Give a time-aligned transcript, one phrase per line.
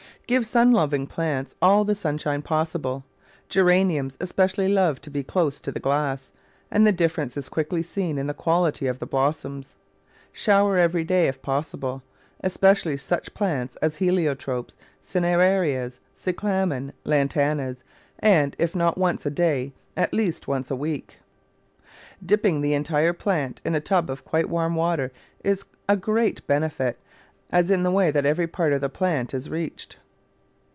[0.27, 3.03] Give sun loving plants all the sunshine possible.
[3.49, 6.31] Geraniums especially love to be close to the glass,
[6.71, 9.73] and the difference is quickly seen in the quality of the blos soms.
[10.31, 12.01] Shower every day, if possible,
[12.39, 17.83] especially such plants as Heliotropes, Cinerarias, Cyclamen, Lan tanas,
[18.19, 21.19] and, if not once a day, at least once a week.
[22.25, 25.11] Dipping the entire plant in a tub of quite warm water
[25.43, 26.97] is a great benefit,
[27.51, 29.97] as in that way every part of the plant is reached.